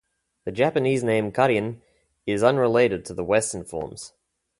The 0.45 0.51
Japanese 0.51 1.03
name 1.03 1.31
Karin 1.31 1.83
is 2.25 2.41
unrelated 2.41 3.05
to 3.05 3.13
the 3.13 3.23
Western 3.23 3.63
forms. 3.63 4.13